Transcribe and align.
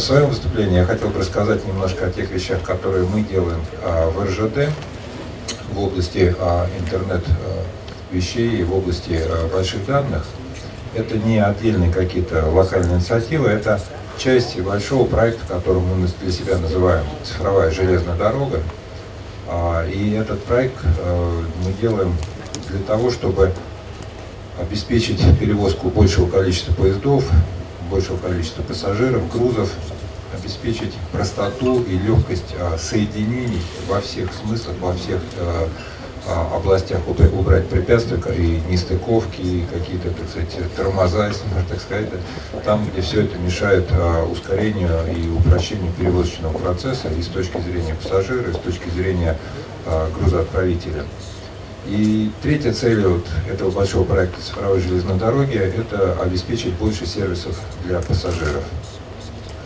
В 0.00 0.02
своем 0.02 0.30
выступлении 0.30 0.78
я 0.78 0.86
хотел 0.86 1.08
бы 1.08 1.18
рассказать 1.20 1.66
немножко 1.66 2.06
о 2.06 2.10
тех 2.10 2.30
вещах, 2.30 2.62
которые 2.62 3.04
мы 3.04 3.20
делаем 3.20 3.60
а, 3.82 4.08
в 4.08 4.24
РЖД 4.24 4.72
в 5.74 5.78
области 5.78 6.34
а, 6.38 6.66
интернет 6.78 7.22
а, 7.28 7.64
вещей, 8.10 8.62
в 8.64 8.74
области 8.74 9.20
больших 9.52 9.84
данных. 9.84 10.24
Это 10.94 11.18
не 11.18 11.38
отдельные 11.38 11.92
какие-то 11.92 12.46
локальные 12.46 12.96
инициативы, 12.96 13.48
это 13.48 13.78
часть 14.16 14.58
большого 14.58 15.06
проекта, 15.06 15.46
который 15.46 15.82
мы 15.82 16.08
для 16.22 16.32
себя 16.32 16.56
называем 16.56 17.04
«Цифровая 17.22 17.70
железная 17.70 18.16
дорога». 18.16 18.62
И 19.86 20.16
этот 20.18 20.42
проект 20.44 20.82
мы 21.62 21.72
делаем 21.78 22.16
для 22.70 22.80
того, 22.86 23.10
чтобы 23.10 23.52
обеспечить 24.58 25.20
перевозку 25.38 25.90
большего 25.90 26.26
количества 26.26 26.72
поездов, 26.72 27.24
большего 27.90 28.16
количества 28.16 28.62
пассажиров, 28.62 29.30
грузов, 29.30 29.70
обеспечить 30.32 30.94
простоту 31.12 31.82
и 31.82 31.98
легкость 31.98 32.54
а, 32.58 32.78
соединений 32.78 33.62
во 33.88 34.00
всех 34.00 34.30
смыслах, 34.32 34.76
во 34.80 34.94
всех 34.94 35.20
а, 35.38 35.68
областях 36.54 37.00
убрать 37.08 37.68
препятствия 37.68 38.20
и 38.36 38.60
нестыковки, 38.70 39.40
и 39.40 39.66
какие-то, 39.72 40.10
так 40.10 40.28
сказать, 40.28 40.74
тормоза, 40.76 41.28
если 41.28 41.44
можно 41.44 41.68
так 41.68 41.80
сказать, 41.80 42.08
там, 42.64 42.86
где 42.90 43.00
все 43.00 43.22
это 43.22 43.38
мешает 43.38 43.86
а, 43.90 44.24
ускорению 44.26 44.90
и 45.08 45.28
упрощению 45.30 45.92
перевозочного 45.92 46.56
процесса 46.58 47.08
и 47.08 47.22
с 47.22 47.26
точки 47.26 47.58
зрения 47.60 47.94
пассажира, 47.94 48.50
и 48.50 48.52
с 48.52 48.58
точки 48.58 48.88
зрения 48.90 49.36
а, 49.86 50.10
грузоотправителя. 50.18 51.04
И 51.86 52.30
третья 52.42 52.72
цель 52.72 53.04
вот 53.06 53.26
этого 53.50 53.70
большого 53.70 54.04
проекта 54.04 54.40
цифровой 54.40 54.80
железной 54.80 55.18
дороги– 55.18 55.54
это 55.56 56.20
обеспечить 56.22 56.74
больше 56.74 57.06
сервисов 57.06 57.58
для 57.84 58.00
пассажиров. 58.00 58.62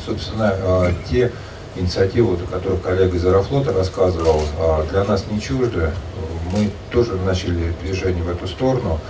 Собственно, 0.06 0.92
те 1.10 1.32
инициативы, 1.76 2.34
о 2.34 2.46
которых 2.50 2.82
коллега 2.82 3.16
из 3.16 3.24
Аэрофлота 3.26 3.72
рассказывал, 3.72 4.42
для 4.90 5.04
нас 5.04 5.24
не 5.30 5.40
чужды 5.40 5.90
мы 6.52 6.70
тоже 6.90 7.16
начали 7.16 7.74
движение 7.82 8.22
в 8.22 8.30
эту 8.30 8.46
сторону. 8.46 9.00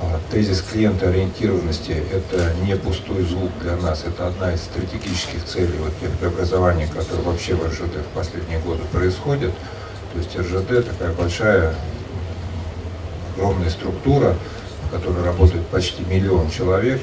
А, 0.00 0.20
тезис 0.30 0.62
клиента 0.62 1.08
ориентированности– 1.08 1.92
это 2.12 2.52
не 2.64 2.76
пустой 2.76 3.22
звук 3.22 3.50
для 3.60 3.76
нас, 3.76 4.04
это 4.06 4.28
одна 4.28 4.52
из 4.52 4.60
стратегических 4.60 5.44
целей 5.44 5.78
вот 5.78 5.92
тех 6.00 6.10
преобразований, 6.18 6.86
которые 6.86 7.24
вообще 7.24 7.54
в 7.54 7.64
РЖД 7.66 7.96
в 7.96 8.14
последние 8.14 8.58
годы 8.60 8.82
происходят. 8.92 9.52
То 10.12 10.18
есть 10.18 10.36
РЖД 10.36 10.88
такая 10.88 11.12
большая, 11.12 11.74
огромная 13.34 13.70
структура, 13.70 14.36
в 14.88 14.90
которой 14.92 15.24
работает 15.24 15.66
почти 15.68 16.04
миллион 16.04 16.50
человек. 16.50 17.00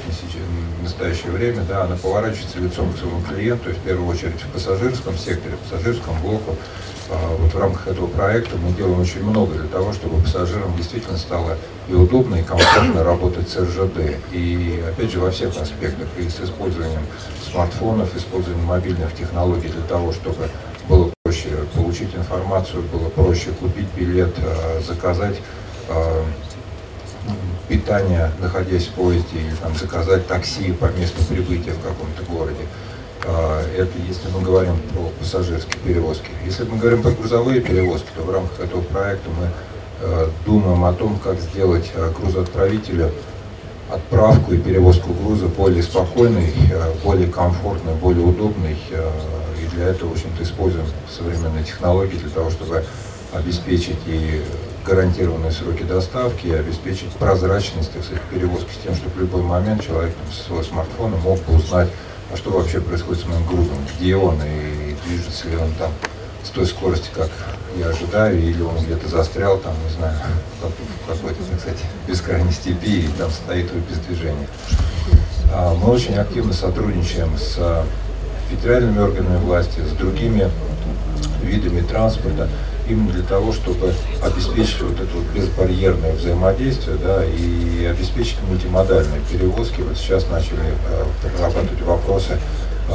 В 0.78 0.82
настоящее 0.82 1.32
время, 1.32 1.62
да, 1.68 1.84
она 1.84 1.96
поворачивается 1.96 2.58
лицом 2.58 2.92
к 2.92 2.98
своему 2.98 3.20
клиенту, 3.22 3.70
в 3.70 3.78
первую 3.78 4.08
очередь 4.08 4.40
в 4.40 4.48
пассажирском 4.48 5.16
секторе, 5.16 5.56
в 5.56 5.70
пассажирском 5.70 6.20
блоку, 6.22 6.56
а, 7.12 7.36
вот 7.36 7.52
в 7.52 7.58
рамках 7.58 7.88
этого 7.88 8.06
проекта 8.06 8.56
мы 8.56 8.72
делаем 8.72 9.00
очень 9.00 9.24
много 9.24 9.54
для 9.54 9.68
того, 9.68 9.92
чтобы 9.92 10.22
пассажирам 10.22 10.74
действительно 10.76 11.18
стало 11.18 11.56
и 11.88 11.94
удобно, 11.94 12.36
и 12.36 12.42
комфортно 12.42 13.02
работать 13.02 13.48
с 13.48 13.56
РЖД. 13.56 14.16
И 14.30 14.82
опять 14.88 15.10
же 15.10 15.18
во 15.18 15.32
всех 15.32 15.56
аспектах, 15.60 16.06
и 16.16 16.28
с 16.28 16.40
использованием 16.40 17.02
смартфонов, 17.50 18.16
использованием 18.16 18.64
мобильных 18.64 19.12
технологий 19.16 19.68
для 19.68 19.82
того, 19.82 20.12
чтобы 20.12 20.48
было 20.88 21.10
проще 21.24 21.48
получить 21.74 22.14
информацию, 22.14 22.84
было 22.92 23.08
проще 23.08 23.50
купить 23.58 23.88
билет, 23.96 24.32
а, 24.38 24.80
заказать 24.80 25.36
а, 25.90 26.24
питание, 27.68 28.30
находясь 28.40 28.86
в 28.86 28.92
поезде, 28.92 29.38
или 29.38 29.54
там, 29.60 29.74
заказать 29.74 30.26
такси 30.26 30.72
по 30.72 30.86
месту 30.86 31.22
прибытия 31.28 31.72
в 31.72 31.82
каком-то 31.82 32.22
городе. 32.30 32.66
А, 33.26 33.62
это 33.76 33.90
если 34.08 34.28
мы 34.30 34.42
говорим 34.42 34.78
про 34.92 35.10
пассажирские 35.18 35.80
перевозки. 35.84 36.30
Если 36.44 36.64
мы 36.64 36.78
говорим 36.78 37.02
про 37.02 37.10
грузовые 37.10 37.60
перевозки, 37.60 38.06
то 38.16 38.22
в 38.22 38.30
рамках 38.30 38.60
этого 38.60 38.82
проекта 38.82 39.28
мы 39.30 39.48
а, 40.00 40.30
думаем 40.46 40.84
о 40.84 40.92
том, 40.92 41.18
как 41.18 41.40
сделать 41.40 41.90
грузоотправителю 42.18 43.10
отправку 43.90 44.52
и 44.52 44.58
перевозку 44.58 45.12
груза 45.12 45.46
более 45.46 45.82
спокойной, 45.82 46.54
более 47.02 47.26
комфортной, 47.26 47.94
более 47.94 48.24
удобной. 48.24 48.76
И 49.60 49.66
для 49.74 49.88
этого, 49.88 50.10
в 50.10 50.12
общем-то, 50.12 50.44
используем 50.44 50.86
современные 51.10 51.64
технологии 51.64 52.16
для 52.16 52.30
того, 52.30 52.50
чтобы 52.50 52.84
обеспечить 53.32 53.98
и 54.06 54.42
гарантированные 54.86 55.52
сроки 55.52 55.82
доставки, 55.82 56.46
и 56.46 56.52
обеспечить 56.52 57.10
прозрачность 57.12 57.92
так 57.92 58.02
сказать, 58.02 58.22
перевозки 58.30 58.70
с 58.72 58.84
тем, 58.84 58.94
чтобы 58.94 59.14
в 59.14 59.20
любой 59.20 59.42
момент 59.42 59.84
человек 59.84 60.12
со 60.32 60.44
своего 60.44 60.62
смартфона 60.62 61.16
мог 61.16 61.38
бы 61.44 61.56
узнать, 61.56 61.88
а 62.32 62.36
что 62.36 62.50
вообще 62.50 62.80
происходит 62.80 63.22
с 63.22 63.26
моим 63.26 63.46
грузом, 63.46 63.76
где 63.96 64.16
он 64.16 64.40
и 64.42 64.96
движется 65.04 65.48
ли 65.48 65.56
он 65.56 65.72
там 65.78 65.90
с 66.42 66.50
той 66.50 66.66
скоростью, 66.66 67.12
как 67.14 67.30
я 67.76 67.88
ожидаю, 67.88 68.40
или 68.40 68.62
он 68.62 68.76
где-то 68.76 69.08
застрял 69.08 69.58
там, 69.58 69.74
не 69.84 69.94
знаю, 69.94 70.14
в 70.62 71.08
какой-то, 71.08 71.38
кстати, 71.56 71.84
бескрайней 72.08 72.52
степи 72.52 73.02
и 73.02 73.08
там 73.18 73.30
стоит 73.30 73.72
без 73.72 73.98
движения. 73.98 74.48
А, 75.52 75.74
мы 75.74 75.90
очень 75.90 76.16
активно 76.16 76.52
сотрудничаем 76.52 77.36
с 77.36 77.84
федеральными 78.48 78.98
органами 79.00 79.38
власти, 79.38 79.80
с 79.80 79.92
другими 79.92 80.50
видами 81.42 81.80
транспорта 81.80 82.48
именно 82.90 83.12
для 83.12 83.22
того, 83.22 83.52
чтобы 83.52 83.92
обеспечить 84.22 84.80
вот 84.82 85.00
это 85.00 85.10
вот 85.14 85.24
безбарьерное 85.34 86.12
взаимодействие, 86.12 86.96
да, 86.96 87.24
и 87.24 87.84
обеспечить 87.84 88.38
мультимодальные 88.48 89.20
перевозки. 89.30 89.80
Вот 89.80 89.96
сейчас 89.96 90.28
начали 90.28 90.74
э, 90.90 91.84
вопросы 91.84 92.38
э, 92.88 92.92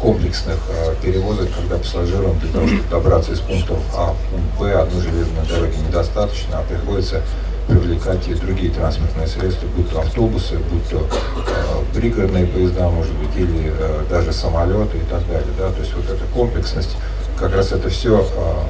комплексных 0.00 0.58
э, 0.68 0.94
перевозок, 1.02 1.48
когда 1.56 1.78
пассажирам 1.78 2.38
для 2.38 2.52
того, 2.52 2.66
чтобы 2.66 2.88
добраться 2.90 3.32
из 3.32 3.40
пункта 3.40 3.74
А 3.94 4.12
в 4.12 4.30
пункт 4.30 4.60
Б 4.60 4.72
одной 4.72 5.02
железной 5.02 5.46
дороги 5.48 5.76
недостаточно, 5.88 6.58
а 6.58 6.62
приходится 6.62 7.22
привлекать 7.66 8.28
и 8.28 8.34
другие 8.34 8.70
транспортные 8.70 9.26
средства, 9.26 9.66
будь 9.76 9.90
то 9.90 10.00
автобусы, 10.00 10.56
будь 10.70 10.88
то 10.88 10.98
э, 10.98 11.98
пригородные 11.98 12.46
поезда, 12.46 12.88
может 12.90 13.12
быть, 13.14 13.34
или 13.36 13.72
э, 13.76 14.04
даже 14.08 14.32
самолеты 14.32 14.98
и 14.98 15.10
так 15.10 15.26
далее. 15.26 15.48
Да? 15.58 15.70
То 15.72 15.80
есть 15.80 15.92
вот 15.94 16.04
эта 16.04 16.24
комплексность 16.32 16.96
как 17.38 17.54
раз 17.54 17.72
это 17.72 17.88
все 17.90 18.26
а, 18.36 18.66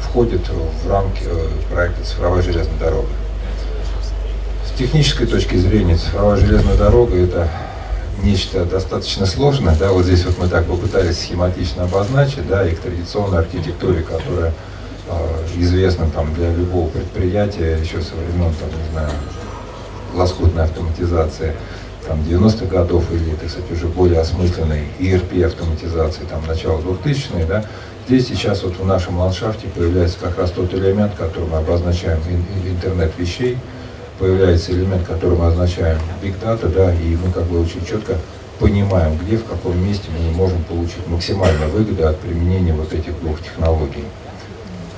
входит 0.00 0.42
в 0.48 0.90
рамки 0.90 1.22
э, 1.24 1.48
проекта 1.70 2.04
«Цифровая 2.04 2.42
железная 2.42 2.78
дорога». 2.78 3.08
С 4.66 4.76
технической 4.76 5.26
точки 5.26 5.56
зрения 5.56 5.96
цифровая 5.96 6.36
железная 6.36 6.76
дорога– 6.76 7.16
это 7.24 7.48
нечто 8.22 8.64
достаточно 8.64 9.26
сложное. 9.26 9.76
Да, 9.76 9.92
вот 9.92 10.04
здесь 10.04 10.24
вот 10.24 10.38
мы 10.38 10.48
так 10.48 10.66
попытались 10.66 11.20
схематично 11.20 11.84
обозначить, 11.84 12.46
да, 12.48 12.66
и 12.66 12.74
к 12.74 12.80
традиционной 12.80 13.38
архитектуре, 13.38 14.02
которая 14.02 14.52
э, 15.08 15.12
известна 15.56 16.08
там, 16.10 16.34
для 16.34 16.52
любого 16.52 16.88
предприятия 16.88 17.78
еще 17.80 18.00
со 18.00 18.14
времен, 18.14 18.52
там, 18.54 18.68
не 18.70 18.92
знаю, 18.92 19.10
лоскутной 20.14 20.64
автоматизации 20.64 21.54
там, 22.06 22.20
90-х 22.20 22.66
годов 22.66 23.10
или, 23.12 23.34
так 23.34 23.50
сказать, 23.50 23.70
уже 23.70 23.86
более 23.86 24.20
осмысленной 24.20 24.84
ERP 24.98 25.44
автоматизации, 25.44 26.22
там, 26.24 26.44
начала 26.46 26.80
2000-х, 26.80 27.46
да, 27.46 27.64
здесь 28.06 28.28
сейчас 28.28 28.62
вот 28.62 28.76
в 28.78 28.84
нашем 28.84 29.18
ландшафте 29.18 29.66
появляется 29.68 30.18
как 30.20 30.38
раз 30.38 30.50
тот 30.50 30.72
элемент, 30.74 31.14
который 31.16 31.48
мы 31.48 31.58
обозначаем 31.58 32.20
интернет 32.66 33.12
вещей, 33.18 33.58
появляется 34.18 34.72
элемент, 34.72 35.06
который 35.06 35.38
мы 35.38 35.46
означаем 35.46 35.98
Big 36.22 36.34
Data, 36.42 36.68
да, 36.68 36.94
и 36.94 37.16
мы 37.16 37.32
как 37.32 37.44
бы 37.44 37.60
очень 37.60 37.84
четко 37.84 38.16
понимаем, 38.58 39.18
где, 39.18 39.36
в 39.36 39.44
каком 39.44 39.82
месте 39.84 40.08
мы 40.16 40.30
можем 40.32 40.62
получить 40.64 41.06
максимальную 41.08 41.70
выгоду 41.70 42.06
от 42.06 42.18
применения 42.20 42.72
вот 42.72 42.92
этих 42.92 43.18
двух 43.20 43.42
технологий. 43.42 44.04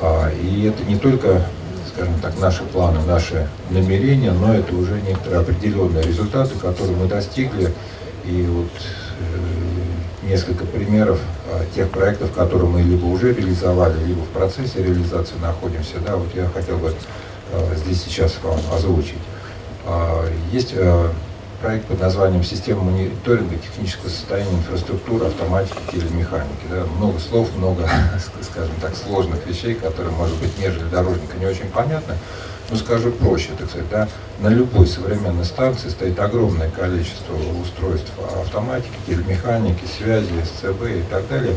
А, 0.00 0.30
и 0.30 0.66
это 0.66 0.84
не 0.84 0.98
только 0.98 1.42
скажем 1.96 2.14
так, 2.20 2.38
наши 2.38 2.62
планы, 2.64 3.00
наши 3.06 3.48
намерения, 3.70 4.32
но 4.32 4.54
это 4.54 4.74
уже 4.74 5.00
некоторые 5.00 5.40
определенные 5.40 6.02
результаты, 6.02 6.54
которые 6.56 6.94
мы 6.96 7.06
достигли. 7.06 7.72
И 8.24 8.42
вот 8.42 8.68
э, 9.20 10.28
несколько 10.28 10.66
примеров 10.66 11.18
э, 11.50 11.64
тех 11.74 11.88
проектов, 11.88 12.32
которые 12.32 12.68
мы 12.68 12.82
либо 12.82 13.06
уже 13.06 13.32
реализовали, 13.32 13.96
либо 14.04 14.20
в 14.20 14.28
процессе 14.28 14.82
реализации 14.82 15.36
находимся. 15.40 15.94
Да, 16.04 16.16
вот 16.16 16.28
я 16.34 16.46
хотел 16.48 16.76
бы 16.76 16.92
э, 17.52 17.76
здесь 17.76 18.02
сейчас 18.02 18.34
вам 18.42 18.60
озвучить. 18.74 19.14
Э, 19.86 20.28
есть 20.52 20.74
проект 21.60 21.86
под 21.86 22.00
названием 22.00 22.42
«Система 22.44 22.82
мониторинга 22.82 23.56
технического 23.56 24.08
состояния 24.08 24.52
инфраструктуры, 24.52 25.26
автоматики, 25.26 25.78
телемеханики». 25.90 26.66
Да, 26.70 26.84
много 26.98 27.18
слов, 27.18 27.48
много, 27.56 27.88
скажем 28.42 28.74
так, 28.80 28.94
сложных 28.96 29.46
вещей, 29.46 29.74
которые, 29.74 30.12
может 30.12 30.36
быть, 30.38 30.58
нежели 30.58 30.84
дорожника 30.84 31.36
не 31.38 31.46
очень 31.46 31.68
понятны. 31.68 32.14
Но 32.70 32.76
скажу 32.76 33.12
проще, 33.12 33.50
так 33.58 33.68
сказать, 33.68 33.88
да, 33.90 34.08
на 34.40 34.48
любой 34.48 34.86
современной 34.86 35.44
станции 35.44 35.88
стоит 35.88 36.18
огромное 36.18 36.70
количество 36.70 37.34
устройств 37.62 38.10
автоматики, 38.42 38.96
телемеханики, 39.06 39.84
связи, 39.86 40.32
СЦБ 40.44 40.82
и 40.82 41.02
так 41.08 41.28
далее. 41.28 41.56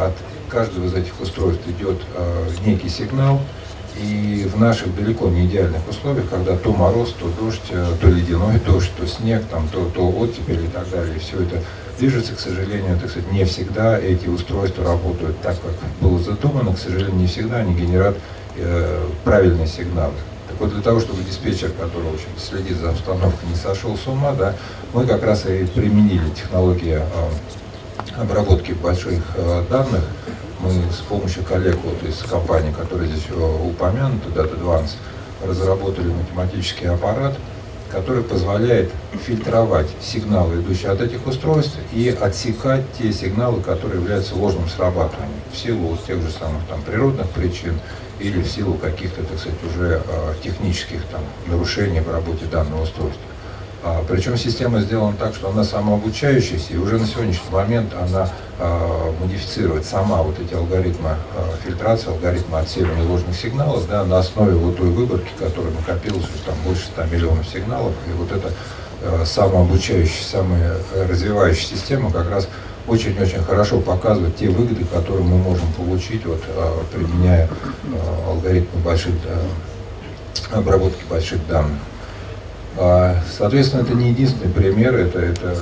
От 0.00 0.14
каждого 0.48 0.86
из 0.86 0.94
этих 0.94 1.20
устройств 1.20 1.66
идет 1.66 2.00
э, 2.14 2.48
некий 2.64 2.88
сигнал, 2.88 3.40
и 3.96 4.48
в 4.52 4.60
наших 4.60 4.94
далеко 4.94 5.28
не 5.28 5.46
идеальных 5.46 5.88
условиях, 5.88 6.28
когда 6.28 6.56
то 6.56 6.72
мороз, 6.72 7.14
то 7.18 7.28
дождь, 7.28 7.60
э, 7.70 7.86
то 8.00 8.08
ледяной 8.08 8.58
дождь, 8.60 8.90
то 8.96 9.06
снег, 9.06 9.44
там, 9.50 9.68
то, 9.68 9.86
то 9.86 10.08
оттепель 10.08 10.64
и 10.64 10.68
так 10.68 10.88
далее, 10.90 11.18
все 11.18 11.42
это 11.42 11.62
движется, 11.98 12.34
к 12.34 12.40
сожалению, 12.40 12.98
так 12.98 13.10
сказать, 13.10 13.30
не 13.32 13.44
всегда 13.44 13.98
эти 13.98 14.28
устройства 14.28 14.84
работают 14.84 15.40
так, 15.40 15.56
как 15.60 15.72
было 16.00 16.18
задумано, 16.18 16.74
к 16.74 16.78
сожалению, 16.78 17.16
не 17.16 17.26
всегда 17.26 17.56
они 17.56 17.74
генерят 17.74 18.16
э, 18.56 19.06
правильные 19.24 19.66
сигналы. 19.66 20.14
Так 20.48 20.60
вот, 20.60 20.72
для 20.72 20.82
того, 20.82 21.00
чтобы 21.00 21.22
диспетчер, 21.24 21.70
который, 21.72 22.10
в 22.10 22.14
общем 22.14 22.28
следит 22.38 22.78
за 22.78 22.90
обстановкой, 22.90 23.48
не 23.48 23.56
сошел 23.56 23.96
с 23.96 24.06
ума, 24.06 24.32
да, 24.32 24.54
мы 24.92 25.06
как 25.06 25.22
раз 25.24 25.46
и 25.46 25.64
применили 25.66 26.30
технологии 26.30 27.00
э, 27.00 27.02
обработки 28.16 28.72
больших 28.72 29.22
э, 29.36 29.64
данных. 29.68 30.04
Мы 30.60 30.70
с 30.90 31.00
помощью 31.08 31.44
коллег 31.44 31.78
вот 31.84 32.02
из 32.02 32.18
компании, 32.28 32.72
которые 32.72 33.08
здесь 33.08 33.26
э, 33.30 33.64
упомянуты, 33.64 34.28
Data 34.30 34.58
Advance, 34.58 34.96
разработали 35.44 36.08
математический 36.08 36.88
аппарат, 36.88 37.38
который 37.90 38.24
позволяет 38.24 38.90
фильтровать 39.24 39.88
сигналы, 40.02 40.60
идущие 40.60 40.90
от 40.90 41.00
этих 41.00 41.26
устройств, 41.26 41.78
и 41.92 42.08
отсекать 42.08 42.84
те 42.98 43.12
сигналы, 43.12 43.62
которые 43.62 44.00
являются 44.00 44.34
ложным 44.34 44.68
срабатыванием 44.68 45.40
в 45.52 45.56
силу 45.56 45.96
тех 46.06 46.20
же 46.20 46.30
самых 46.30 46.66
там, 46.68 46.82
природных 46.82 47.28
причин 47.30 47.78
или 48.18 48.42
в 48.42 48.48
силу 48.48 48.74
каких-то, 48.74 49.22
так 49.22 49.38
сказать, 49.38 49.58
уже 49.64 50.02
э, 50.04 50.34
технических 50.42 51.04
там, 51.04 51.22
нарушений 51.46 52.00
в 52.00 52.10
работе 52.10 52.46
данного 52.50 52.82
устройства. 52.82 53.22
А, 53.82 54.04
причем 54.08 54.36
система 54.36 54.80
сделана 54.80 55.16
так, 55.16 55.34
что 55.34 55.50
она 55.50 55.62
самообучающаяся, 55.62 56.72
и 56.72 56.76
уже 56.76 56.98
на 56.98 57.06
сегодняшний 57.06 57.50
момент 57.52 57.92
она 57.94 58.28
а, 58.58 59.14
модифицирует 59.20 59.84
сама 59.84 60.22
вот 60.22 60.38
эти 60.40 60.52
алгоритмы 60.54 61.10
а, 61.10 61.54
фильтрации, 61.64 62.08
алгоритмы 62.08 62.58
отсеивания 62.58 63.04
ложных 63.04 63.36
сигналов 63.36 63.86
да, 63.88 64.04
на 64.04 64.18
основе 64.18 64.54
вот 64.54 64.78
той 64.78 64.90
выборки, 64.90 65.30
которая 65.38 65.72
накопилась 65.72 66.24
уже 66.24 66.42
там 66.44 66.56
больше 66.64 66.86
100 66.86 67.04
миллионов 67.04 67.46
сигналов. 67.46 67.92
И 68.08 68.12
вот 68.12 68.32
эта 68.32 68.52
самообучающая, 69.24 70.24
самая 70.24 70.74
развивающая 71.08 71.68
система 71.68 72.10
как 72.10 72.28
раз 72.30 72.48
очень-очень 72.88 73.44
хорошо 73.44 73.80
показывает 73.80 74.34
те 74.34 74.48
выгоды, 74.48 74.84
которые 74.86 75.24
мы 75.24 75.38
можем 75.38 75.72
получить, 75.74 76.26
вот, 76.26 76.42
применяя 76.92 77.48
алгоритмы 78.26 78.80
больших, 78.80 79.14
обработки 80.50 81.04
больших 81.08 81.46
данных. 81.46 81.78
А, 82.80 83.16
соответственно, 83.36 83.82
это 83.82 83.94
не 83.94 84.10
единственный 84.10 84.52
пример, 84.52 84.94
это, 84.94 85.18
это 85.18 85.56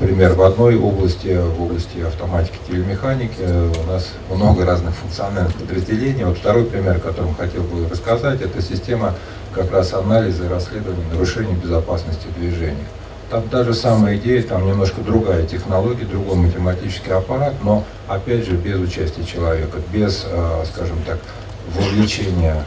пример 0.00 0.34
в 0.34 0.42
одной 0.42 0.76
области, 0.76 1.38
в 1.38 1.62
области 1.62 2.00
автоматики 2.00 2.58
телемеханики. 2.66 3.42
У 3.42 3.86
нас 3.86 4.08
много 4.28 4.64
разных 4.64 4.94
функциональных 4.96 5.54
подразделений. 5.54 6.24
Вот 6.24 6.38
второй 6.38 6.64
пример, 6.64 6.96
о 6.96 7.00
котором 7.00 7.34
хотел 7.36 7.62
бы 7.62 7.88
рассказать, 7.88 8.42
это 8.42 8.60
система 8.60 9.14
как 9.54 9.70
раз 9.70 9.94
анализа 9.94 10.46
и 10.46 10.48
расследования 10.48 11.04
нарушений 11.12 11.54
безопасности 11.54 12.26
движения. 12.36 12.86
Там 13.30 13.48
та 13.48 13.62
же 13.62 13.74
самая 13.74 14.16
идея, 14.16 14.42
там 14.42 14.66
немножко 14.66 15.00
другая 15.00 15.46
технология, 15.46 16.06
другой 16.06 16.36
математический 16.36 17.12
аппарат, 17.12 17.54
но 17.62 17.84
опять 18.08 18.46
же 18.46 18.56
без 18.56 18.78
участия 18.80 19.22
человека, 19.22 19.78
без, 19.92 20.26
а, 20.26 20.64
скажем 20.64 20.96
так, 21.06 21.18
вовлечения 21.76 22.64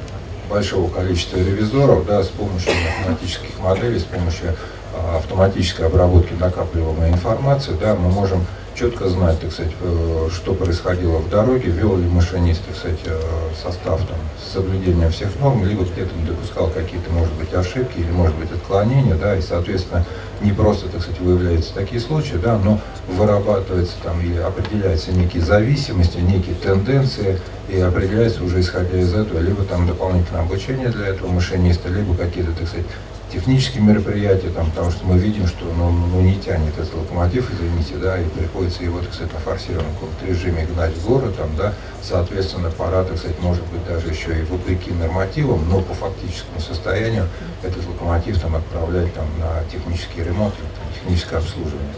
большого 0.51 0.89
количества 0.89 1.38
ревизоров, 1.38 2.06
да, 2.06 2.24
с 2.24 2.27
помощью 2.27 2.71
математических 3.00 3.59
моделей, 3.59 4.00
с 4.00 4.03
помощью 4.03 4.56
а, 4.94 5.18
автоматической 5.18 5.88
обработки 5.88 6.33
накапливаемой 6.33 7.09
информации, 7.09 7.74
да, 7.80 7.95
мы 7.95 8.09
можем 8.09 8.45
четко 8.75 9.09
знать, 9.09 9.39
так 9.39 9.51
сказать, 9.51 9.74
э, 9.81 10.30
что 10.33 10.53
происходило 10.53 11.18
в 11.18 11.30
дороге, 11.30 11.69
вел 11.69 11.98
ли 11.98 12.07
машинист, 12.07 12.65
так 12.65 12.75
сказать, 12.75 13.00
э, 13.06 13.19
состав 13.62 14.00
там, 14.07 14.18
с 14.44 14.53
соблюдением 14.53 15.12
всех 15.12 15.38
норм, 15.39 15.65
либо 15.65 15.83
где-то 15.83 16.12
допускал 16.27 16.68
какие-то, 16.68 17.12
может 17.12 17.33
быть, 17.33 17.53
ошибки 17.53 18.00
или, 18.00 18.12
может 18.12 18.36
быть, 18.38 18.51
отклонения, 18.51 19.15
да, 19.15 19.36
и, 19.36 19.42
соответственно, 19.42 20.06
не 20.42 20.51
просто, 20.51 20.88
так 20.88 21.01
сказать, 21.01 21.19
выявляются 21.19 21.74
такие 21.74 22.01
случаи, 22.01 22.38
да, 22.42 22.57
но 22.57 22.80
вырабатывается 23.07 23.95
там 24.03 24.19
или 24.21 24.38
определяются 24.38 25.12
некие 25.12 25.44
зависимости, 25.44 26.18
некие 26.18 26.56
тенденции, 26.56 27.39
и 27.71 27.79
определяется 27.79 28.44
уже 28.44 28.59
исходя 28.59 29.00
из 29.00 29.13
этого 29.13 29.39
либо 29.39 29.63
там 29.63 29.88
дополнительное 29.88 30.41
обучение 30.41 30.89
для 30.89 31.07
этого 31.07 31.31
машиниста, 31.31 31.88
либо 31.88 32.13
какие-то, 32.15 32.51
так 32.51 32.68
сказать, 32.68 32.85
технические 33.31 33.81
мероприятия, 33.83 34.50
там, 34.50 34.69
потому 34.71 34.91
что 34.91 35.06
мы 35.06 35.18
видим, 35.18 35.47
что 35.47 35.63
ну, 35.77 35.89
ну, 35.89 36.19
не 36.19 36.35
тянет 36.35 36.77
этот 36.77 36.94
локомотив, 36.94 37.50
извините, 37.50 37.95
да, 37.95 38.19
и 38.19 38.25
приходится 38.25 38.83
его, 38.83 39.00
так 39.00 39.13
сказать, 39.13 39.33
на 39.33 39.39
форсированном 39.39 39.95
режиме 40.27 40.65
гнать 40.65 40.94
в 40.94 41.07
город, 41.07 41.38
там, 41.38 41.50
да, 41.56 41.73
соответственно, 42.01 42.69
пора, 42.71 43.06
так 43.06 43.18
сказать, 43.18 43.39
может 43.39 43.63
быть, 43.68 43.85
даже 43.88 44.09
еще 44.09 44.38
и 44.38 44.44
вопреки 44.44 44.91
нормативам, 44.91 45.69
но 45.69 45.79
по 45.79 45.94
фактическому 45.94 46.59
состоянию 46.59 47.25
этот 47.63 47.88
локомотив 47.88 48.38
там 48.38 48.57
отправлять 48.57 49.13
там 49.13 49.27
на 49.39 49.63
технический 49.71 50.24
ремонт, 50.24 50.53
там, 50.56 50.94
техническое 50.94 51.38
обслуживание. 51.38 51.94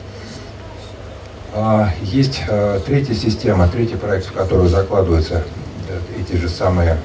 А, 1.55 1.89
есть 2.01 2.43
а, 2.47 2.79
третья 2.79 3.13
система, 3.13 3.67
третий 3.67 3.95
проект, 3.95 4.27
в 4.27 4.33
который 4.33 4.67
закладываются 4.67 5.35
э, 5.35 5.62
эти 6.19 6.35
же 6.35 6.49
самые 6.49 6.91
а, 6.91 6.97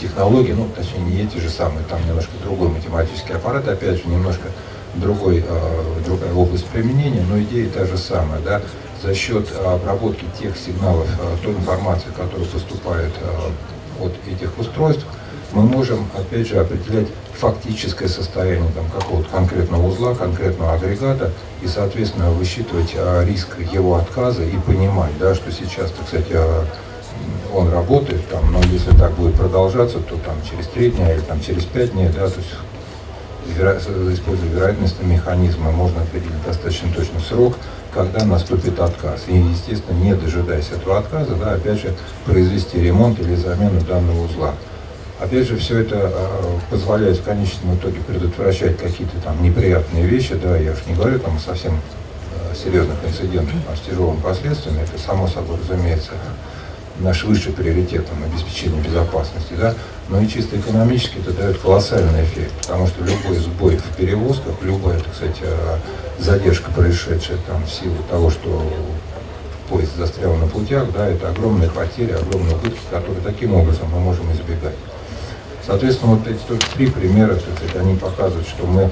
технологии, 0.00 0.52
ну, 0.52 0.68
точнее, 0.74 1.00
не 1.00 1.22
эти 1.22 1.38
же 1.38 1.50
самые, 1.50 1.84
там 1.84 2.04
немножко 2.06 2.32
другой 2.42 2.68
математический 2.68 3.34
аппарат, 3.34 3.68
опять 3.68 3.96
же, 3.98 4.08
немножко 4.08 4.48
другой, 4.96 5.44
э, 5.46 6.00
другая 6.04 6.32
область 6.32 6.66
применения, 6.66 7.24
но 7.28 7.38
идея 7.40 7.68
та 7.68 7.84
же 7.86 7.96
самая, 7.96 8.40
да, 8.40 8.62
за 9.02 9.14
счет 9.14 9.48
обработки 9.64 10.24
тех 10.40 10.56
сигналов, 10.56 11.06
э, 11.20 11.36
той 11.42 11.54
информации, 11.54 12.08
которая 12.16 12.46
поступает 12.46 13.12
э, 13.20 14.04
от 14.04 14.12
этих 14.26 14.58
устройств, 14.58 15.06
мы 15.52 15.62
можем, 15.62 16.06
опять 16.14 16.46
же, 16.48 16.58
определять 16.58 17.06
фактическое 17.32 18.08
состояние 18.08 18.70
там, 18.72 18.84
какого-то 18.90 19.28
конкретного 19.30 19.86
узла, 19.86 20.14
конкретного 20.14 20.74
агрегата, 20.74 21.32
и, 21.62 21.66
соответственно, 21.66 22.30
высчитывать 22.30 22.94
риск 23.24 23.58
его 23.72 23.94
отказа 23.96 24.42
и 24.42 24.56
понимать, 24.58 25.12
да, 25.18 25.34
что 25.34 25.52
сейчас, 25.52 25.92
а, 26.32 26.66
он 27.54 27.70
работает, 27.70 28.28
там, 28.28 28.52
но 28.52 28.60
если 28.72 28.90
так 28.96 29.12
будет 29.12 29.34
продолжаться, 29.34 29.98
то 29.98 30.16
там 30.16 30.36
через 30.48 30.66
три 30.68 30.90
дня 30.90 31.12
или 31.12 31.20
там 31.20 31.40
через 31.40 31.64
пять 31.64 31.92
дней, 31.92 32.08
да, 32.08 32.28
то 32.28 32.38
есть 32.38 32.54
веро... 33.56 33.78
используя 34.12 34.48
вероятностные 34.50 35.08
механизмы, 35.08 35.72
можно 35.72 36.02
определить 36.02 36.44
достаточно 36.44 36.92
точный 36.92 37.20
срок, 37.20 37.56
когда 37.92 38.24
наступит 38.24 38.78
отказ. 38.78 39.24
И, 39.28 39.36
естественно, 39.36 39.96
не 39.96 40.14
дожидаясь 40.14 40.70
этого 40.70 40.98
отказа, 40.98 41.34
да, 41.34 41.52
опять 41.52 41.80
же, 41.80 41.94
произвести 42.24 42.80
ремонт 42.80 43.18
или 43.20 43.34
замену 43.34 43.80
данного 43.80 44.24
узла. 44.24 44.54
Опять 45.18 45.48
же, 45.48 45.56
все 45.56 45.78
это 45.80 46.12
э, 46.12 46.58
позволяет 46.70 47.16
в 47.16 47.22
конечном 47.22 47.76
итоге 47.76 48.00
предотвращать 48.00 48.76
какие-то 48.76 49.16
там 49.24 49.42
неприятные 49.42 50.06
вещи, 50.06 50.34
да, 50.34 50.58
я 50.58 50.72
уж 50.72 50.78
не 50.86 50.94
говорю 50.94 51.18
там 51.18 51.38
совсем 51.38 51.80
серьезных 52.56 52.96
инцидентах 53.04 53.54
там, 53.66 53.76
с 53.76 53.80
тяжелыми 53.80 54.20
последствиями, 54.20 54.80
это 54.82 55.00
само 55.00 55.26
собой 55.28 55.58
разумеется 55.58 56.12
наш 57.00 57.24
высший 57.24 57.52
приоритет 57.52 58.06
там, 58.06 58.22
обеспечение 58.24 58.80
безопасности, 58.82 59.54
да, 59.58 59.74
но 60.08 60.20
и 60.20 60.28
чисто 60.28 60.58
экономически 60.58 61.18
это 61.18 61.32
дает 61.32 61.58
колоссальный 61.58 62.24
эффект, 62.24 62.52
потому 62.62 62.86
что 62.86 63.04
любой 63.04 63.36
сбой 63.38 63.76
в 63.76 63.96
перевозках, 63.96 64.54
любая, 64.62 64.98
так 65.00 65.14
сказать, 65.14 65.36
э, 65.40 65.78
задержка, 66.18 66.70
происшедшая 66.70 67.38
там 67.46 67.64
в 67.64 67.70
силу 67.70 67.96
того, 68.08 68.30
что 68.30 68.62
поезд 69.68 69.96
застрял 69.96 70.34
на 70.36 70.46
путях, 70.46 70.92
да, 70.92 71.08
это 71.08 71.28
огромные 71.28 71.70
потери, 71.70 72.12
огромные 72.12 72.56
убытки, 72.56 72.80
которые 72.90 73.20
таким 73.22 73.54
образом 73.54 73.88
мы 73.92 74.00
можем 74.00 74.30
избегать. 74.32 74.76
Соответственно, 75.66 76.14
вот 76.14 76.26
эти 76.28 76.38
только 76.46 76.64
три 76.76 76.86
примера, 76.86 77.34
так 77.34 77.56
сказать, 77.56 77.76
они 77.76 77.96
показывают, 77.96 78.46
что 78.46 78.64
мы 78.66 78.90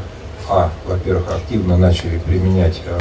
а, 0.48 0.70
во-первых, 0.86 1.24
активно 1.34 1.78
начали 1.78 2.18
применять 2.18 2.82
э, 2.84 2.98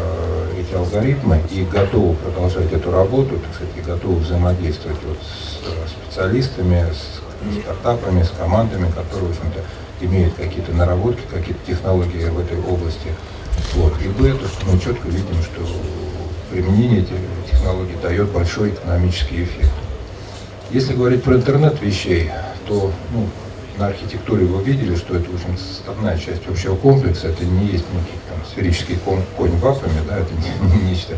эти 0.63 0.75
алгоритмы 0.75 1.41
и 1.51 1.63
готовы 1.63 2.15
продолжать 2.15 2.71
эту 2.71 2.91
работу, 2.91 3.37
так 3.39 3.55
сказать, 3.55 3.73
и 3.77 3.81
готовы 3.81 4.15
взаимодействовать 4.15 4.97
вот 5.05 5.17
с 5.17 5.59
э, 5.65 5.87
специалистами, 5.87 6.85
с 6.91 7.21
стартапами, 7.61 8.23
с 8.23 8.29
командами, 8.29 8.89
которые, 8.91 9.31
в 9.33 9.37
общем-то, 9.37 9.61
имеют 10.05 10.33
какие-то 10.35 10.71
наработки, 10.71 11.21
какие-то 11.29 11.59
технологии 11.65 12.29
в 12.29 12.39
этой 12.39 12.59
области. 12.59 13.09
Вот. 13.73 13.93
И 14.01 14.07
б, 14.07 14.33
то, 14.33 14.47
что 14.47 14.65
мы 14.67 14.79
четко 14.79 15.07
видим, 15.07 15.41
что 15.41 15.61
применение 16.51 17.01
этих 17.01 17.15
технологий 17.49 17.95
дает 18.01 18.29
большой 18.29 18.69
экономический 18.69 19.43
эффект. 19.43 19.71
Если 20.71 20.93
говорить 20.93 21.23
про 21.23 21.35
интернет 21.35 21.81
вещей, 21.81 22.31
то 22.67 22.91
ну, 23.11 23.27
на 23.77 23.87
архитектуре 23.87 24.45
вы 24.45 24.63
видели, 24.63 24.95
что 24.95 25.15
это, 25.15 25.25
общем 25.33 25.57
составная 25.57 26.17
часть 26.17 26.47
общего 26.47 26.75
комплекса, 26.75 27.29
это 27.29 27.43
не 27.45 27.65
есть 27.67 27.85
некий 27.93 28.19
там, 28.29 28.37
сферический 28.49 28.97
конь, 28.97 29.23
конь 29.35 29.51
в 29.51 29.59
вакууме, 29.59 30.01
да, 30.07 30.17
это 30.19 30.31
не, 30.33 30.75
не 30.75 30.91
нечто 30.91 31.17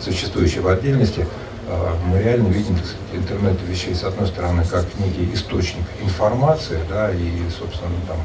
существующее 0.00 0.60
в 0.60 0.68
отдельности. 0.68 1.26
А, 1.68 1.96
мы 2.06 2.22
реально 2.22 2.48
видим 2.48 2.78
интернет 3.12 3.56
вещей, 3.68 3.94
с 3.94 4.04
одной 4.04 4.28
стороны, 4.28 4.64
как 4.64 4.84
некий 4.98 5.32
источник 5.34 5.84
информации, 6.00 6.78
да, 6.88 7.10
и, 7.10 7.30
собственно, 7.58 7.90
там, 8.06 8.18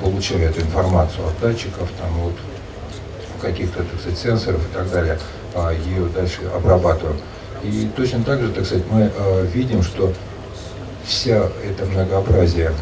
получая 0.00 0.50
эту 0.50 0.60
информацию 0.60 1.26
от 1.26 1.40
датчиков, 1.40 1.88
там, 1.98 2.10
вот, 2.20 2.34
каких-то, 3.40 3.82
так 3.82 4.00
сказать, 4.00 4.18
сенсоров 4.18 4.60
и 4.60 4.72
так 4.72 4.90
далее, 4.90 5.18
а, 5.54 5.72
ее 5.72 6.06
дальше 6.06 6.40
обрабатываем. 6.54 7.16
И 7.62 7.88
точно 7.96 8.22
так 8.22 8.40
же, 8.40 8.50
так 8.50 8.64
сказать, 8.64 8.84
мы 8.90 9.10
а, 9.16 9.44
видим, 9.44 9.82
что 9.82 10.12
вся 11.04 11.48
это 11.64 11.84
многообразие 11.86 12.72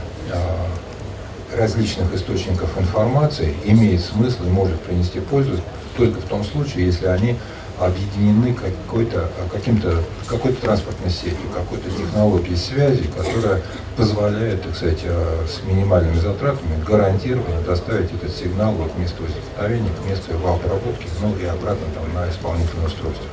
различных 1.57 2.14
источников 2.14 2.79
информации 2.79 3.55
имеет 3.64 4.00
смысл 4.00 4.45
и 4.45 4.50
может 4.50 4.81
принести 4.81 5.21
пользу 5.21 5.61
только 5.97 6.21
в 6.21 6.25
том 6.25 6.45
случае, 6.45 6.87
если 6.87 7.07
они 7.07 7.37
объединены 7.79 8.55
какой-то 8.55 9.29
каким-то 9.52 10.02
какой-то 10.26 10.61
транспортной 10.61 11.11
сетью, 11.11 11.49
какой-то 11.52 11.91
технологией 11.91 12.57
связи, 12.57 13.05
которая 13.17 13.62
позволяет, 13.97 14.62
так 14.62 14.76
сказать, 14.76 15.00
э, 15.02 15.47
с 15.47 15.67
минимальными 15.67 16.19
затратами 16.19 16.83
гарантированно 16.87 17.61
доставить 17.62 18.12
этот 18.12 18.35
сигнал 18.35 18.75
от 18.81 18.97
места 18.99 19.23
возникновения 19.23 19.91
к 19.91 20.09
месту 20.09 20.33
его 20.33 20.55
обработки, 20.55 21.07
ну 21.21 21.35
и 21.37 21.45
обратно 21.45 21.87
там 21.95 22.14
на 22.14 22.31
исполнительное 22.31 22.87
устройство. 22.87 23.26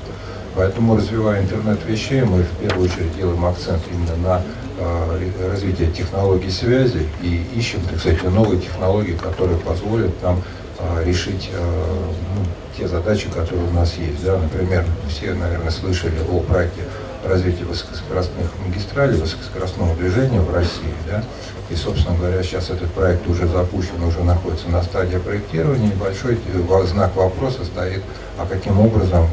Поэтому, 0.55 0.97
развивая 0.97 1.41
интернет 1.41 1.79
вещей, 1.85 2.21
мы 2.21 2.43
в 2.43 2.51
первую 2.61 2.85
очередь 2.85 3.15
делаем 3.15 3.45
акцент 3.45 3.81
именно 3.91 4.15
на 4.17 4.41
э, 4.79 5.49
развитие 5.51 5.91
технологий 5.91 6.49
связи 6.49 7.07
и 7.21 7.43
ищем, 7.55 7.81
так 7.81 7.99
сказать, 7.99 8.23
новые 8.23 8.59
технологии, 8.59 9.13
которые 9.13 9.57
позволят 9.59 10.11
нам 10.23 10.41
э, 10.79 11.03
решить 11.05 11.49
э, 11.53 12.03
ну, 12.35 12.45
те 12.77 12.87
задачи, 12.87 13.27
которые 13.29 13.67
у 13.67 13.71
нас 13.71 13.95
есть. 13.97 14.23
Да? 14.23 14.37
Например, 14.37 14.85
все, 15.09 15.33
наверное, 15.33 15.71
слышали 15.71 16.19
о 16.29 16.39
проекте 16.39 16.81
развития 17.25 17.65
высокоскоростных 17.65 18.47
магистралей, 18.65 19.19
высокоскоростного 19.19 19.95
движения 19.95 20.39
в 20.39 20.53
России. 20.53 20.93
Да? 21.07 21.23
И, 21.69 21.75
собственно 21.75 22.17
говоря, 22.17 22.41
сейчас 22.41 22.69
этот 22.69 22.91
проект 22.91 23.27
уже 23.27 23.47
запущен, 23.47 24.01
уже 24.01 24.23
находится 24.23 24.69
на 24.69 24.81
стадии 24.81 25.17
проектирования. 25.17 25.89
И 25.89 25.95
большой 25.95 26.39
знак 26.87 27.15
вопроса 27.15 27.65
стоит, 27.65 28.01
а 28.37 28.45
каким 28.45 28.79
образом 28.79 29.27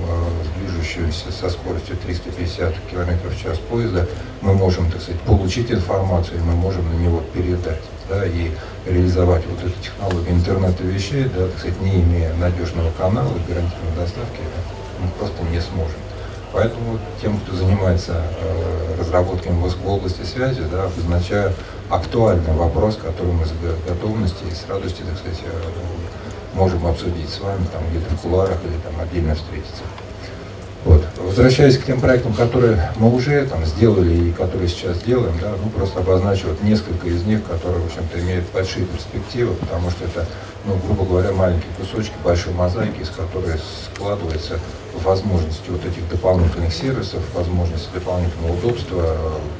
движущегося 0.87 1.33
со 1.33 1.51
скоростью 1.51 1.97
350 1.97 2.75
км 2.91 3.29
в 3.29 3.43
час 3.43 3.59
поезда 3.59 4.07
мы 4.41 4.55
можем, 4.55 4.91
так 4.91 5.03
сказать, 5.03 5.21
получить 5.23 5.71
информацию, 5.71 6.43
мы 6.45 6.55
можем 6.55 6.89
на 6.93 6.97
него 7.03 7.23
передать 7.35 7.81
да, 8.09 8.25
и 8.25 8.51
реализовать 8.87 9.43
вот 9.47 9.59
эту 9.65 9.83
технологию 9.83 10.35
интернета 10.35 10.83
вещей, 10.85 11.25
да, 11.25 11.47
так 11.49 11.59
сказать, 11.59 11.81
не 11.81 12.01
имея 12.01 12.33
надежного 12.35 12.91
канала, 12.93 13.33
гарантированной 13.49 13.97
доставки, 13.97 14.41
мы 15.01 15.09
просто 15.19 15.43
не 15.51 15.61
сможем. 15.61 15.99
Поэтому 16.53 16.99
тем, 17.21 17.39
кто 17.41 17.57
занимается 17.57 18.23
э, 18.41 18.97
разработками 18.99 19.61
в 19.61 19.89
области 19.89 20.23
связи, 20.23 20.63
да, 20.71 20.85
обозначаю 20.85 21.53
актуальный 21.91 22.55
вопрос, 22.55 22.97
который 22.97 23.33
мы 23.33 23.45
с 23.45 23.53
готовностью 23.87 24.49
и 24.49 24.55
с 24.55 24.69
радостью, 24.69 25.05
так 25.07 25.19
сказать, 25.19 25.41
э, 25.45 26.55
можем 26.55 26.87
обсудить 26.87 27.29
с 27.29 27.41
вами 27.41 27.67
там 27.73 27.83
где-то 27.91 28.15
в 28.15 28.21
куларах 28.21 28.59
или 28.65 28.79
там 28.81 28.99
отдельно 29.01 29.35
встретиться. 29.35 29.83
Вот. 30.87 31.05
Возвращаясь 31.19 31.79
к 31.79 31.85
тем 31.85 32.01
проектам, 32.01 32.33
которые 32.33 32.93
мы 32.97 33.13
уже 33.13 33.45
там 33.47 33.65
сделали 33.67 34.29
и 34.29 34.33
которые 34.33 34.69
сейчас 34.69 34.99
делаем, 35.01 35.35
да, 35.43 35.55
ну 35.61 35.69
просто 35.69 35.99
обозначу 35.99 36.47
вот 36.47 36.63
несколько 36.63 37.09
из 37.09 37.25
них, 37.25 37.43
которые, 37.45 37.83
в 37.83 37.87
общем-то, 37.87 38.21
имеют 38.21 38.45
большие 38.53 38.87
перспективы, 38.87 39.55
потому 39.55 39.91
что 39.91 40.05
это, 40.05 40.25
ну, 40.65 40.77
грубо 40.87 41.05
говоря, 41.05 41.33
маленькие 41.33 41.73
кусочки 41.77 42.13
большой 42.23 42.55
мозаики, 42.55 43.01
из 43.01 43.11
которой 43.11 43.57
складывается 43.93 44.61
возможности 45.03 45.69
вот 45.71 45.85
этих 45.85 46.09
дополнительных 46.09 46.73
сервисов, 46.73 47.21
возможности 47.35 47.89
дополнительного 47.93 48.57
удобства, 48.57 49.17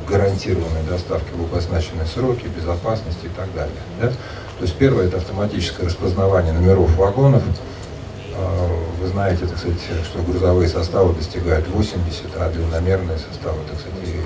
гарантированной 0.09 0.85
доставки 0.89 1.31
в 1.37 1.43
обозначенные 1.43 2.07
сроки, 2.07 2.47
безопасности 2.57 3.25
и 3.27 3.37
так 3.37 3.53
далее. 3.53 3.75
Да? 4.01 4.11
То 4.11 4.63
есть 4.63 4.77
первое– 4.77 5.07
это 5.09 5.17
автоматическое 5.17 5.87
распознавание 5.87 6.53
номеров 6.53 6.95
вагонов, 6.97 7.43
а, 8.33 8.76
вы 9.07 9.13
знаете, 9.13 9.47
так 9.47 9.59
сказать, 9.59 9.79
что 10.05 10.21
грузовые 10.23 10.69
составы 10.69 11.15
достигают 11.15 11.69
80, 11.69 12.25
а 12.37 12.51
длинномерные 12.51 13.19
составы, 13.19 13.59
так 13.71 13.79
сказать, 13.79 14.17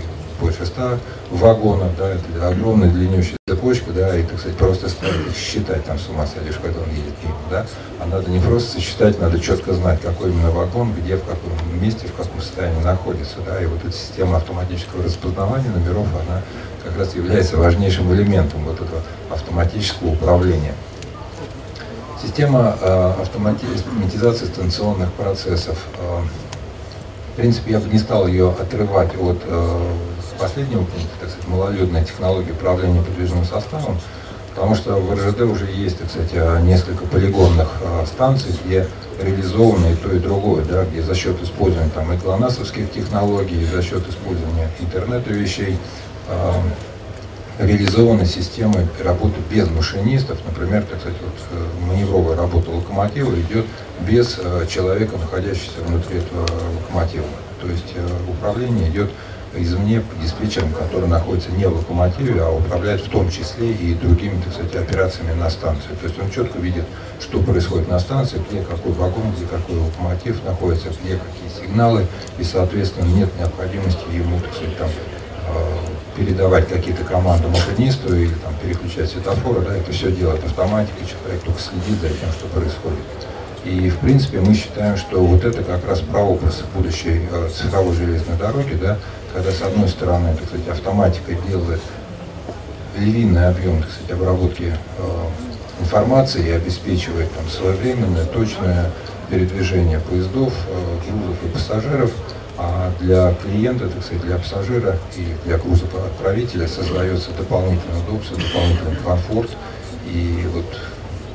больше 0.40 0.64
100 0.64 0.98
вагонов, 1.32 1.88
да, 1.98 2.08
это 2.08 2.48
огромная 2.48 2.88
длиннющая 2.88 3.36
цепочка, 3.46 3.90
да, 3.90 4.16
и, 4.16 4.22
так 4.22 4.38
сказать, 4.38 4.56
просто 4.56 4.88
считать 5.36 5.84
там 5.84 5.98
с 5.98 6.08
ума 6.08 6.26
сойдешь, 6.26 6.58
когда 6.62 6.80
он 6.80 6.88
едет 6.88 7.12
мимо, 7.22 7.36
да, 7.50 7.66
а 8.00 8.06
надо 8.06 8.30
не 8.30 8.40
просто 8.40 8.72
сосчитать, 8.72 9.20
надо 9.20 9.38
четко 9.38 9.74
знать, 9.74 10.00
какой 10.00 10.30
именно 10.30 10.50
вагон, 10.50 10.94
где, 10.94 11.16
в 11.16 11.24
каком 11.24 11.52
месте, 11.78 12.06
в 12.06 12.14
каком 12.14 12.40
состоянии 12.40 12.82
находится, 12.82 13.36
да, 13.44 13.62
и 13.62 13.66
вот 13.66 13.84
эта 13.84 13.92
система 13.92 14.38
автоматического 14.38 15.04
распознавания 15.04 15.68
номеров, 15.68 16.06
она 16.26 16.40
как 16.82 16.98
раз 16.98 17.14
является 17.14 17.58
важнейшим 17.58 18.10
элементом 18.14 18.64
вот 18.64 18.76
этого 18.76 19.02
автоматического 19.28 20.12
управления. 20.12 20.72
Система 22.22 22.76
э, 22.80 23.12
автоматизации 23.22 24.44
станционных 24.44 25.10
процессов. 25.12 25.78
Э, 25.98 26.20
в 27.32 27.36
принципе, 27.36 27.72
я 27.72 27.80
бы 27.80 27.88
не 27.88 27.98
стал 27.98 28.26
ее 28.26 28.50
отрывать 28.50 29.14
от 29.18 29.40
э, 29.46 29.94
последнего 30.38 30.80
пункта, 30.80 31.08
так 31.18 31.30
сказать, 31.30 31.48
малолюдная 31.48 32.04
технология 32.04 32.52
управления 32.52 33.00
подвижным 33.00 33.46
составом, 33.46 33.98
потому 34.54 34.74
что 34.74 34.96
в 34.96 35.14
РЖД 35.14 35.40
уже 35.42 35.66
есть, 35.70 35.96
сказать, 36.10 36.62
несколько 36.62 37.06
полигонных 37.06 37.68
станций, 38.06 38.52
где 38.64 38.86
реализовано 39.22 39.86
и 39.86 39.94
то, 39.94 40.12
и 40.12 40.18
другое, 40.18 40.64
да, 40.64 40.84
где 40.84 41.02
за 41.02 41.14
счет 41.14 41.42
использования 41.42 41.90
там, 41.94 42.12
и 42.12 42.16
глонасовских 42.16 42.90
технологий, 42.90 43.62
и 43.62 43.64
за 43.64 43.82
счет 43.82 44.06
использования 44.08 44.70
интернета 44.80 45.30
вещей, 45.30 45.78
реализованы 47.60 48.24
системы 48.24 48.86
работы 49.02 49.36
без 49.50 49.68
машинистов. 49.68 50.38
Например, 50.46 50.82
так 50.82 51.00
сказать, 51.00 51.18
вот, 51.20 51.34
э, 51.52 51.86
маневровая 51.86 52.36
работа 52.36 52.70
локомотива 52.70 53.38
идет 53.40 53.66
без 54.00 54.38
э, 54.38 54.66
человека, 54.68 55.16
находящегося 55.18 55.80
внутри 55.86 56.18
этого 56.18 56.46
локомотива. 56.80 57.26
То 57.60 57.68
есть 57.68 57.92
э, 57.94 58.08
управление 58.30 58.88
идет 58.88 59.10
извне 59.54 60.02
диспетчером, 60.22 60.72
который 60.72 61.08
находится 61.08 61.50
не 61.50 61.66
в 61.66 61.76
локомотиве, 61.76 62.40
а 62.40 62.50
управляет 62.50 63.00
в 63.00 63.10
том 63.10 63.28
числе 63.30 63.72
и 63.72 63.94
другими, 63.94 64.40
так 64.42 64.54
сказать, 64.54 64.76
операциями 64.76 65.32
на 65.32 65.50
станции. 65.50 65.90
То 66.00 66.06
есть 66.06 66.18
он 66.20 66.30
четко 66.30 66.58
видит, 66.60 66.84
что 67.20 67.40
происходит 67.40 67.88
на 67.88 67.98
станции, 67.98 68.40
где 68.48 68.62
какой 68.62 68.92
вагон, 68.92 69.32
где 69.36 69.46
какой 69.46 69.76
локомотив 69.76 70.42
находится, 70.44 70.88
где 71.02 71.18
какие 71.18 71.66
сигналы, 71.66 72.06
и, 72.38 72.44
соответственно, 72.44 73.06
нет 73.06 73.28
необходимости 73.38 74.04
ему, 74.14 74.38
так 74.38 74.54
сказать, 74.54 74.78
там 74.78 74.88
передавать 76.16 76.68
какие-то 76.68 77.04
команды 77.04 77.48
машинисту 77.48 78.14
или 78.14 78.34
там, 78.34 78.52
переключать 78.62 79.10
светофоры, 79.10 79.60
да, 79.62 79.76
это 79.76 79.92
все 79.92 80.10
делает 80.10 80.44
автоматика, 80.44 80.98
человек 81.04 81.42
только 81.42 81.60
следит 81.60 82.00
за 82.00 82.08
тем, 82.08 82.30
что 82.32 82.46
происходит. 82.48 82.98
И, 83.64 83.90
в 83.90 83.98
принципе, 83.98 84.40
мы 84.40 84.54
считаем, 84.54 84.96
что 84.96 85.20
вот 85.20 85.44
это 85.44 85.62
как 85.62 85.86
раз 85.86 86.00
прообраз 86.00 86.62
будущей 86.74 87.22
э, 87.30 87.48
цифровой 87.54 87.94
железной 87.94 88.36
дороги, 88.38 88.74
да, 88.74 88.98
когда, 89.34 89.50
с 89.50 89.60
одной 89.62 89.88
стороны, 89.88 90.34
так 90.34 90.48
сказать, 90.48 90.68
автоматика 90.68 91.34
делает 91.46 91.80
львиный 92.96 93.48
объем, 93.48 93.82
так 93.82 93.90
сказать, 93.90 94.12
обработки 94.12 94.74
э, 94.98 95.26
информации 95.80 96.48
и 96.48 96.50
обеспечивает 96.50 97.30
там 97.34 97.48
своевременное, 97.48 98.24
точное 98.24 98.90
передвижение 99.28 100.00
поездов, 100.00 100.54
э, 100.68 101.10
грузов 101.10 101.36
и 101.44 101.48
пассажиров, 101.48 102.12
а 102.62 102.92
для 103.00 103.32
клиента, 103.34 103.88
так 103.88 104.04
сказать, 104.04 104.22
для 104.22 104.36
пассажира 104.36 104.98
и 105.16 105.34
для 105.46 105.56
грузоотправителя 105.56 106.68
создается 106.68 107.30
дополнительное 107.30 108.00
удобство, 108.06 108.36
дополнительный 108.36 108.96
комфорт. 108.96 109.50
И 110.06 110.46
вот 110.52 110.66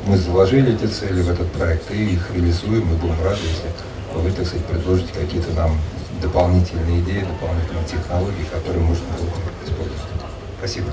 мы 0.05 0.17
заложили 0.17 0.75
эти 0.75 0.85
цели 0.85 1.23
в 1.23 1.31
этот 1.31 1.51
проект 1.53 1.89
и 1.89 2.13
их 2.13 2.29
реализуем. 2.31 2.85
Мы 2.85 2.95
будем 2.97 3.23
рады, 3.23 3.39
если 3.41 3.71
вы, 4.13 4.29
так 4.31 4.45
сказать, 4.45 4.65
предложите 4.65 5.11
какие-то 5.19 5.51
нам 5.53 5.79
дополнительные 6.21 7.01
идеи, 7.01 7.21
дополнительные 7.21 7.85
технологии, 7.85 8.45
которые 8.51 8.83
можно 8.83 9.05
было 9.17 9.29
использовать. 9.65 10.01
Спасибо. 10.59 10.89